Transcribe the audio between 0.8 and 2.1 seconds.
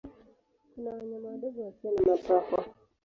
wanyama wadogo wasio na